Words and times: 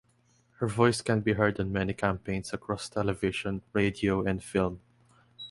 Her 0.53 0.65
voice 0.67 0.99
can 1.03 1.21
be 1.21 1.33
heard 1.33 1.59
on 1.59 1.71
many 1.71 1.93
campaigns 1.93 2.53
across 2.53 2.89
television, 2.89 3.61
radio 3.71 4.23
and 4.25 4.43
film. 4.43 4.81